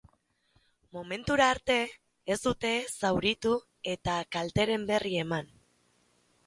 Momentura 0.97 1.45
arte, 1.55 1.75
ez 2.37 2.39
dute 2.47 2.73
zauritu 2.95 3.53
eta 3.95 4.19
kalteren 4.39 4.93
berri 4.93 5.15
eman. 5.29 5.55